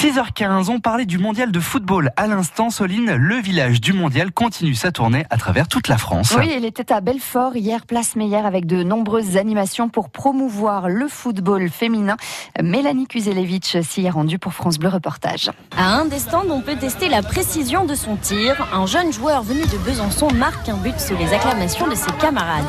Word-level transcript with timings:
6h15, 0.00 0.70
on 0.70 0.78
parlait 0.78 1.06
du 1.06 1.18
mondial 1.18 1.50
de 1.50 1.58
football. 1.58 2.12
À 2.16 2.28
l'instant, 2.28 2.70
Soline, 2.70 3.16
le 3.16 3.34
village 3.34 3.80
du 3.80 3.92
mondial 3.92 4.30
continue 4.30 4.76
sa 4.76 4.92
tournée 4.92 5.26
à 5.28 5.38
travers 5.38 5.66
toute 5.66 5.88
la 5.88 5.98
France. 5.98 6.36
Oui, 6.38 6.52
il 6.56 6.64
était 6.64 6.92
à 6.92 7.00
Belfort 7.00 7.56
hier, 7.56 7.84
place 7.84 8.14
Meyer, 8.14 8.36
avec 8.36 8.64
de 8.64 8.84
nombreuses 8.84 9.36
animations 9.36 9.88
pour 9.88 10.10
promouvoir 10.10 10.88
le 10.88 11.08
football 11.08 11.68
féminin. 11.68 12.16
Mélanie 12.62 13.08
Kuzelevich 13.08 13.82
s'y 13.82 14.04
est 14.04 14.10
rendue 14.10 14.38
pour 14.38 14.52
France 14.54 14.78
Bleu 14.78 14.88
Reportage. 14.88 15.50
À 15.76 15.96
un 15.96 16.04
des 16.04 16.20
stands, 16.20 16.48
on 16.48 16.60
peut 16.60 16.76
tester 16.76 17.08
la 17.08 17.22
précision 17.22 17.84
de 17.84 17.96
son 17.96 18.14
tir. 18.14 18.68
Un 18.72 18.86
jeune 18.86 19.12
joueur 19.12 19.42
venu 19.42 19.62
de 19.62 19.78
Besançon 19.78 20.32
marque 20.32 20.68
un 20.68 20.76
but 20.76 20.94
sous 21.00 21.16
les 21.16 21.32
acclamations 21.32 21.88
de 21.88 21.96
ses 21.96 22.12
camarades. 22.20 22.66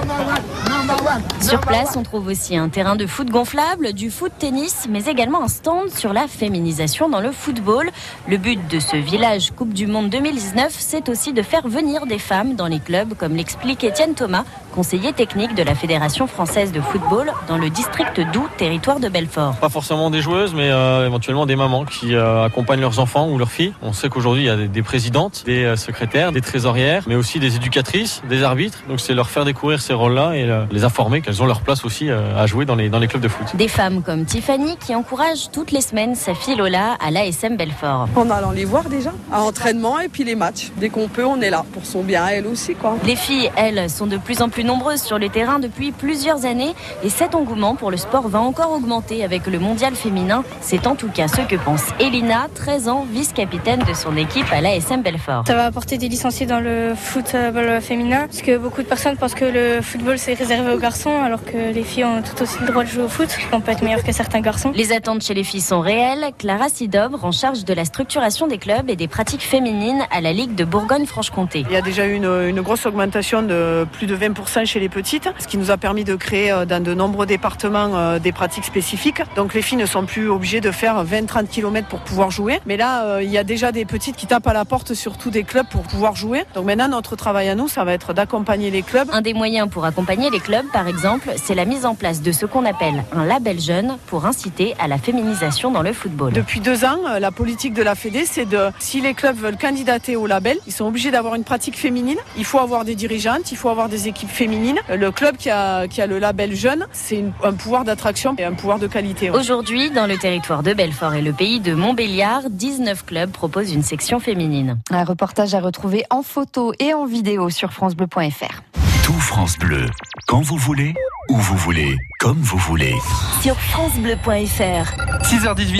Sur 1.42 1.62
place, 1.62 1.96
on 1.96 2.02
trouve 2.02 2.26
aussi 2.26 2.58
un 2.58 2.70
terrain 2.70 2.96
de 2.96 3.06
foot 3.06 3.30
gonflable, 3.30 3.94
du 3.94 4.10
foot 4.10 4.32
tennis, 4.40 4.88
mais 4.90 5.06
également 5.06 5.44
un 5.44 5.48
stand 5.48 5.90
sur 5.92 6.12
la 6.12 6.28
féminisation 6.28 7.08
dans 7.08 7.19
le 7.20 7.32
football. 7.32 7.90
Le 8.28 8.38
but 8.38 8.60
de 8.70 8.80
ce 8.80 8.98
village 8.98 9.52
Coupe 9.52 9.74
du 9.74 9.88
Monde 9.88 10.10
2019, 10.10 10.74
c'est 10.78 11.10
aussi 11.10 11.34
de 11.34 11.42
faire 11.42 11.68
venir 11.68 12.06
des 12.06 12.20
femmes 12.20 12.56
dans 12.56 12.68
les 12.68 12.80
clubs, 12.80 13.14
comme 13.16 13.36
l'explique 13.36 13.84
Étienne 13.84 14.16
Thomas, 14.16 14.46
conseiller 14.80 15.12
technique 15.12 15.56
de 15.56 15.64
la 15.64 15.76
Fédération 15.76 16.26
française 16.26 16.72
de 16.72 16.80
football 16.80 17.34
dans 17.50 17.58
le 17.58 17.70
district 17.70 18.22
d'Oux, 18.32 18.48
territoire 18.56 19.02
de 19.02 19.10
Belfort. 19.10 19.58
Pas 19.58 19.68
forcément 19.68 20.10
des 20.10 20.22
joueuses, 20.22 20.54
mais 20.54 20.72
euh, 20.72 21.06
éventuellement 21.06 21.46
des 21.46 21.58
mamans 21.58 21.84
qui 21.84 22.16
euh, 22.16 22.46
accompagnent 22.46 22.80
leurs 22.80 23.00
enfants 23.00 23.28
ou 23.28 23.38
leurs 23.38 23.52
filles. 23.52 23.74
On 23.82 23.92
sait 23.92 24.08
qu'aujourd'hui, 24.08 24.44
il 24.44 24.46
y 24.46 24.50
a 24.50 24.56
des, 24.56 24.70
des 24.70 24.82
présidentes, 24.82 25.44
des 25.46 25.66
euh, 25.66 25.76
secrétaires, 25.76 26.32
des 26.32 26.40
trésorières, 26.40 27.04
mais 27.08 27.16
aussi 27.16 27.40
des 27.40 27.58
éducatrices, 27.58 28.22
des 28.30 28.42
arbitres. 28.42 28.78
Donc 28.88 29.02
c'est 29.02 29.14
leur 29.14 29.30
faire 29.30 29.44
découvrir 29.44 29.82
ces 29.82 29.92
rôles-là 29.92 30.32
et 30.38 30.50
euh, 30.50 30.64
les 30.72 30.86
informer 30.86 31.20
qu'elles 31.20 31.44
ont 31.44 31.46
leur 31.46 31.60
place 31.60 31.84
aussi 31.84 32.10
euh, 32.10 32.42
à 32.42 32.46
jouer 32.46 32.64
dans 32.64 32.76
les, 32.76 32.88
dans 32.88 33.00
les 33.00 33.10
clubs 33.10 33.22
de 33.22 33.28
foot. 33.28 33.48
Des 33.56 33.68
femmes 33.68 34.02
comme 34.02 34.24
Tiffany 34.24 34.78
qui 34.78 34.96
encouragent 34.96 35.52
toutes 35.52 35.74
les 35.74 35.82
semaines 35.82 36.16
sa 36.16 36.34
fille 36.34 36.56
Lola 36.56 36.96
à 37.06 37.12
l'ASM 37.12 37.58
Belfort. 37.58 38.08
En 38.16 38.30
allant 38.30 38.52
les 38.52 38.64
voir 38.64 38.88
déjà, 38.88 39.12
à 39.30 39.42
entraînement 39.42 40.00
et 40.00 40.08
puis 40.08 40.24
les 40.24 40.36
matchs. 40.36 40.72
Dès 40.78 40.88
qu'on 40.88 41.10
peut, 41.10 41.26
on 41.26 41.42
est 41.42 41.50
là 41.50 41.66
pour 41.74 41.86
son 41.86 42.02
bien, 42.02 42.26
elle 42.30 42.48
aussi 42.48 42.76
quoi. 42.76 42.96
Les 43.06 43.18
filles, 43.18 43.52
elles, 43.58 43.90
sont 43.90 44.08
de 44.08 44.18
plus 44.18 44.42
en 44.42 44.50
plus 44.50 44.64
nombreuses 44.64 44.69
sur 44.98 45.18
le 45.18 45.30
terrain 45.30 45.58
depuis 45.58 45.92
plusieurs 45.92 46.46
années 46.46 46.76
et 47.04 47.10
cet 47.10 47.34
engouement 47.34 47.76
pour 47.76 47.90
le 47.90 47.98
sport 47.98 48.28
va 48.28 48.40
encore 48.40 48.72
augmenter 48.72 49.24
avec 49.24 49.48
le 49.48 49.58
mondial 49.58 49.96
féminin. 49.96 50.44
C'est 50.62 50.86
en 50.86 50.96
tout 50.96 51.10
cas 51.10 51.28
ce 51.28 51.42
que 51.42 51.56
pense 51.56 51.82
Elina, 52.00 52.48
13 52.54 52.88
ans, 52.88 53.06
vice-capitaine 53.12 53.80
de 53.80 53.94
son 53.96 54.16
équipe 54.16 54.46
à 54.52 54.62
l'ASM 54.62 55.02
Belfort. 55.02 55.44
Ça 55.48 55.56
va 55.56 55.66
apporter 55.66 55.98
des 55.98 56.08
licenciés 56.08 56.46
dans 56.46 56.60
le 56.60 56.94
football 56.96 57.82
féminin 57.82 58.28
parce 58.28 58.44
que 58.44 58.58
beaucoup 58.58 58.84
de 58.84 58.88
personnes 58.88 59.18
pensent 59.18 59.34
que 59.34 59.46
le 59.46 59.82
football 59.82 60.20
c'est 60.20 60.36
réservé 60.36 60.72
aux 60.72 60.80
garçons 60.80 61.20
alors 61.24 61.44
que 61.44 61.74
les 61.74 61.84
filles 61.84 62.06
ont 62.06 62.22
tout 62.22 62.42
aussi 62.44 62.60
le 62.62 62.68
droit 62.68 62.84
de 62.84 62.90
jouer 62.90 63.04
au 63.04 63.10
foot. 63.10 63.30
On 63.52 63.62
peut 63.62 63.72
être 63.72 63.84
meilleur 63.84 64.04
que 64.04 64.12
certains 64.12 64.42
garçons. 64.42 64.72
Les 64.76 64.92
attentes 64.92 65.24
chez 65.24 65.34
les 65.34 65.44
filles 65.44 65.62
sont 65.62 65.80
réelles. 65.82 66.26
Clara 66.38 66.70
Sidobre, 66.70 67.26
en 67.26 67.32
charge 67.32 67.66
de 67.66 67.74
la 67.74 67.86
structuration 67.86 68.48
des 68.48 68.60
clubs 68.60 68.90
et 68.90 68.96
des 68.96 69.08
pratiques 69.08 69.42
féminines 69.42 70.04
à 70.12 70.22
la 70.22 70.32
Ligue 70.32 70.54
de 70.54 70.64
Bourgogne-Franche-Comté. 70.64 71.66
Il 71.68 71.74
y 71.74 71.78
a 71.78 71.82
déjà 71.82 72.06
eu 72.06 72.14
une, 72.14 72.26
une, 72.26 72.62
grosse 72.62 72.86
augmentation 72.86 73.42
de 73.42 73.88
plus 73.94 74.06
de 74.06 74.16
20% 74.16 74.49
chez 74.66 74.80
les 74.80 74.90
petites, 74.90 75.30
ce 75.38 75.48
qui 75.48 75.58
nous 75.58 75.70
a 75.70 75.78
permis 75.78 76.04
de 76.04 76.16
créer 76.16 76.52
euh, 76.52 76.66
dans 76.66 76.84
de 76.84 76.94
nombreux 76.94 77.26
départements 77.26 77.96
euh, 77.96 78.20
des 78.20 78.32
pratiques 78.32 78.66
spécifiques. 78.66 79.22
Donc 79.36 79.54
les 79.54 79.62
filles 79.62 79.78
ne 79.78 79.86
sont 79.86 80.06
plus 80.06 80.30
obligées 80.30 80.60
de 80.60 80.72
faire 80.72 81.06
20-30 81.06 81.48
km 81.48 81.88
pour 81.88 82.00
pouvoir 82.00 82.32
jouer. 82.32 82.60
Mais 82.66 82.76
là, 82.76 83.06
euh, 83.06 83.24
il 83.24 83.30
y 83.30 83.38
a 83.38 83.44
déjà 83.44 83.72
des 83.72 83.86
petites 83.86 84.16
qui 84.16 84.26
tapent 84.26 84.48
à 84.48 84.54
la 84.54 84.66
porte 84.66 84.96
surtout 84.96 85.30
des 85.30 85.44
clubs 85.44 85.68
pour 85.70 85.84
pouvoir 85.84 86.16
jouer. 86.16 86.44
Donc 86.56 86.66
maintenant, 86.66 86.88
notre 86.88 87.16
travail 87.16 87.48
à 87.48 87.56
nous, 87.56 87.68
ça 87.68 87.84
va 87.84 87.94
être 87.94 88.14
d'accompagner 88.14 88.72
les 88.72 88.82
clubs. 88.82 89.08
Un 89.12 89.22
des 89.22 89.34
moyens 89.34 89.70
pour 89.70 89.86
accompagner 89.86 90.30
les 90.32 90.40
clubs, 90.40 90.66
par 90.74 90.88
exemple, 90.88 91.32
c'est 91.36 91.56
la 91.56 91.66
mise 91.66 91.86
en 91.86 91.94
place 91.94 92.22
de 92.22 92.32
ce 92.32 92.46
qu'on 92.46 92.66
appelle 92.66 93.04
un 93.14 93.26
label 93.26 93.60
jeune 93.60 93.98
pour 94.08 94.26
inciter 94.26 94.74
à 94.80 94.88
la 94.88 94.98
féminisation 94.98 95.72
dans 95.72 95.84
le 95.84 95.94
football. 95.94 96.34
Depuis 96.34 96.60
deux 96.60 96.86
ans, 96.86 96.98
la 97.20 97.32
politique 97.32 97.74
de 97.74 97.84
la 97.84 97.94
Fédé, 97.96 98.26
c'est 98.26 98.46
de, 98.46 98.70
si 98.80 99.00
les 99.00 99.14
clubs 99.14 99.38
veulent 99.38 99.58
candidater 99.58 100.16
au 100.16 100.26
label, 100.26 100.58
ils 100.66 100.74
sont 100.74 100.86
obligés 100.86 101.12
d'avoir 101.12 101.36
une 101.36 101.44
pratique 101.44 101.78
féminine. 101.78 102.18
Il 102.38 102.46
faut 102.46 102.60
avoir 102.60 102.84
des 102.84 102.96
dirigeantes, 102.96 103.52
il 103.52 103.58
faut 103.58 103.70
avoir 103.70 103.90
des 103.90 104.08
équipes 104.08 104.30
féminines. 104.40 104.80
Le 104.88 105.12
club 105.12 105.36
qui 105.36 105.50
a, 105.50 105.90
qui 105.90 106.02
a 106.02 106.08
le 106.08 106.18
label 106.18 106.56
jeune, 106.56 106.88
c'est 106.94 107.26
un 107.44 107.52
pouvoir 107.52 107.84
d'attraction 107.84 108.36
et 108.38 108.46
un 108.46 108.54
pouvoir 108.54 108.80
de 108.80 108.88
qualité. 108.88 109.30
Aujourd'hui, 109.30 109.92
dans 109.92 110.08
le 110.08 110.18
territoire 110.18 110.64
de 110.64 110.74
Belfort 110.74 111.14
et 111.14 111.22
le 111.22 111.34
pays 111.34 111.60
de 111.60 111.74
Montbéliard, 111.74 112.44
19 112.50 113.06
clubs 113.06 113.32
proposent 113.32 113.74
une 113.74 113.84
section 113.84 114.22
féminine. 114.22 114.80
Un 114.92 115.04
reportage 115.04 115.56
à 115.56 115.60
retrouver 115.60 116.06
en 116.10 116.24
photo 116.24 116.72
et 116.80 116.94
en 116.94 117.06
vidéo 117.06 117.50
sur 117.50 117.74
francebleu.fr. 117.74 118.62
Tout 119.04 119.20
France 119.20 119.58
Bleu, 119.58 119.86
quand 120.26 120.40
vous 120.40 120.58
voulez, 120.58 120.94
où 121.30 121.36
vous 121.36 121.58
voulez, 121.58 121.98
comme 122.22 122.40
vous 122.40 122.60
voulez. 122.60 122.96
Sur 123.42 123.56
francebleu.fr. 123.60 124.86
6h18. 125.24 125.78